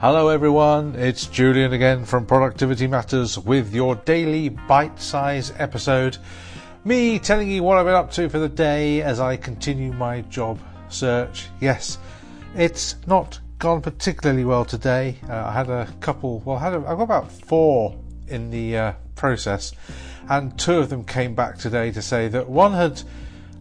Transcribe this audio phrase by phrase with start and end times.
[0.00, 0.94] Hello, everyone.
[0.94, 6.18] It's Julian again from Productivity Matters with your daily bite size episode.
[6.84, 10.20] Me telling you what I've been up to for the day as I continue my
[10.22, 11.48] job search.
[11.60, 11.98] Yes,
[12.54, 15.16] it's not gone particularly well today.
[15.28, 18.76] Uh, I had a couple, well, I had a, I've got about four in the
[18.76, 19.72] uh, process,
[20.28, 23.02] and two of them came back today to say that one had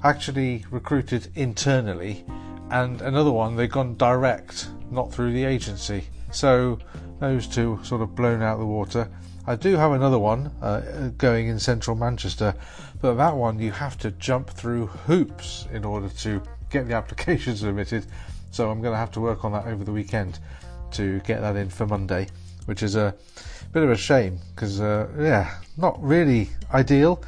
[0.03, 2.25] actually recruited internally,
[2.69, 6.05] and another one they'd gone direct, not through the agency.
[6.31, 6.77] So
[7.19, 9.09] those two sort of blown out the water.
[9.45, 12.53] I do have another one uh, going in central Manchester,
[13.01, 17.55] but that one you have to jump through hoops in order to get the application
[17.55, 18.05] submitted.
[18.51, 20.39] So I'm going to have to work on that over the weekend
[20.91, 22.27] to get that in for Monday,
[22.65, 23.15] which is a
[23.71, 27.21] bit of a shame because, uh, yeah, not really ideal.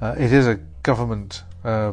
[0.00, 1.92] Uh, it is a government uh,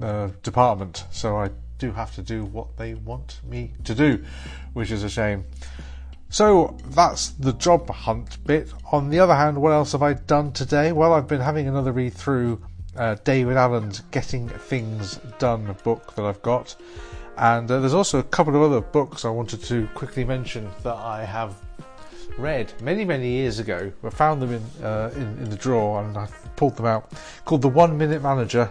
[0.00, 4.24] uh, department, so I do have to do what they want me to do,
[4.72, 5.44] which is a shame.
[6.30, 8.70] So that's the job hunt bit.
[8.92, 10.92] On the other hand, what else have I done today?
[10.92, 12.60] Well, I've been having another read through
[12.96, 16.76] uh, David Allen's Getting Things Done book that I've got.
[17.38, 20.96] And uh, there's also a couple of other books I wanted to quickly mention that
[20.96, 21.56] I have
[22.36, 23.90] read many, many years ago.
[24.04, 27.12] I found them in, uh, in, in the drawer and I pulled them out.
[27.46, 28.70] Called The One Minute Manager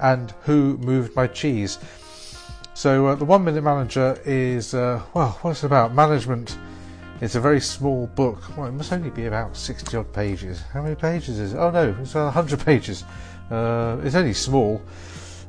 [0.00, 1.78] and Who Moved My Cheese.
[2.74, 5.94] So uh, the One Minute Manager is uh, well, what's it about?
[5.94, 6.56] Management
[7.20, 8.56] it's a very small book.
[8.56, 10.62] Well, it must only be about 60 odd pages.
[10.72, 11.56] How many pages is it?
[11.56, 13.04] Oh no, it's 100 pages.
[13.50, 14.80] Uh, it's only small.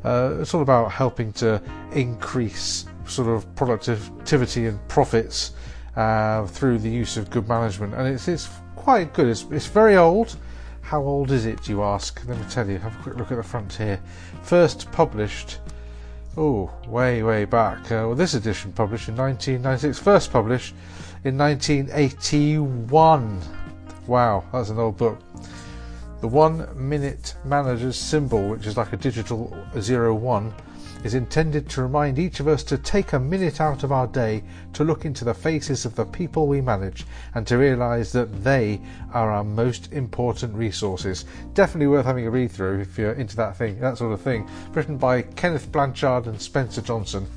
[0.04, 5.52] Uh, it's all about helping to increase sort of productivity and profits
[5.96, 7.94] uh, through the use of good management.
[7.94, 9.28] And it's, it's quite good.
[9.28, 10.38] It's, it's very old.
[10.82, 12.20] How old is it, Do you ask?
[12.28, 12.80] Let me tell you.
[12.80, 14.00] Have a quick look at the front here.
[14.42, 15.60] First published,
[16.38, 17.86] oh, way, way back.
[17.86, 20.00] Uh, well, this edition published in 1996.
[20.00, 20.74] First published
[21.24, 23.42] in 1981.
[24.08, 25.20] Wow, that's an old book.
[26.22, 30.54] The one minute manager's symbol, which is like a digital zero one,
[31.06, 34.44] is intended to remind each of us to take a minute out of our day
[34.74, 38.82] to look into the faces of the people we manage and to realise that they
[39.14, 41.24] are our most important resources.
[41.54, 44.50] Definitely worth having a read through if you're into that thing, that sort of thing.
[44.74, 47.28] Written by Kenneth Blanchard and Spencer Johnson.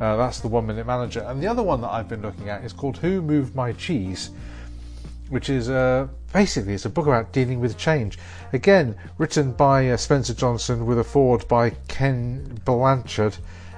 [0.00, 1.20] Uh, that's the one minute manager.
[1.20, 4.30] And the other one that I've been looking at is called Who Moved My Cheese,
[5.28, 8.18] which is uh, basically it's a book about dealing with change.
[8.52, 13.36] Again, written by uh, Spencer Johnson with a foreword by Ken Blanchard.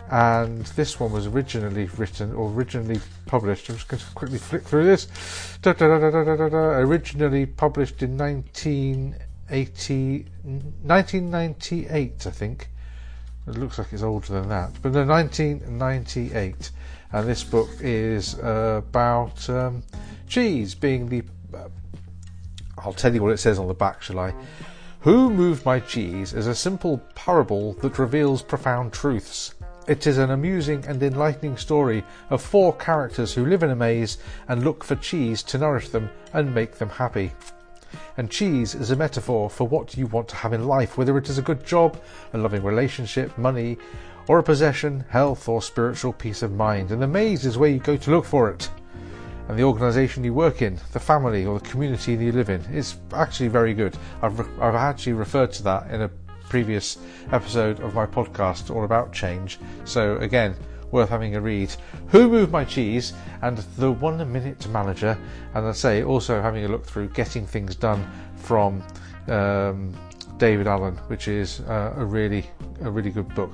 [0.09, 3.69] And this one was originally written or originally published.
[3.69, 5.09] I'm just going to quickly flick through this.
[5.65, 12.69] Originally published in 1980, 1998, I think.
[13.49, 16.71] It looks like it's older than that, but no, 1998.
[17.13, 19.85] And this book is uh, about um,
[20.27, 21.23] cheese being the.
[21.55, 21.69] Uh,
[22.79, 24.35] I'll tell you what it says on the back, shall I?
[25.01, 29.55] Who Moved My Cheese is a simple parable that reveals profound truths.
[29.87, 34.19] It is an amusing and enlightening story of four characters who live in a maze
[34.49, 37.31] and look for cheese to nourish them and make them happy.
[38.17, 41.29] And cheese is a metaphor for what you want to have in life, whether it
[41.29, 43.79] is a good job, a loving relationship, money,
[44.27, 46.91] or a possession, health, or spiritual peace of mind.
[46.91, 48.69] And the maze is where you go to look for it.
[49.49, 52.97] And the organisation you work in, the family or the community you live in, is
[53.13, 53.97] actually very good.
[54.23, 56.11] I've, re- I've actually referred to that in a
[56.49, 56.99] previous
[57.33, 59.59] episode of my podcast all about change.
[59.85, 60.57] So, again,
[60.91, 61.75] worth having a read.
[62.09, 63.13] Who Moved My Cheese
[63.43, 65.19] and The One Minute Manager,
[65.55, 68.83] and I say also having a look through Getting Things Done from
[69.29, 69.95] um,
[70.39, 72.49] David Allen, which is uh, a really
[72.83, 73.53] a really good book.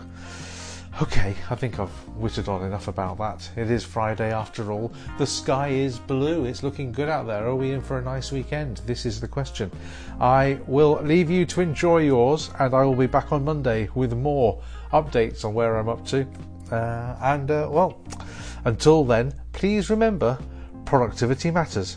[1.01, 3.49] Okay, I think I've whittled on enough about that.
[3.57, 4.93] It is Friday after all.
[5.17, 6.45] The sky is blue.
[6.45, 7.47] It's looking good out there.
[7.47, 8.83] Are we in for a nice weekend?
[8.85, 9.71] This is the question.
[10.21, 14.13] I will leave you to enjoy yours, and I will be back on Monday with
[14.13, 14.63] more
[14.93, 16.27] updates on where I'm up to.
[16.71, 17.99] Uh, and uh, well,
[18.67, 20.39] until then, please remember
[20.85, 21.97] productivity matters.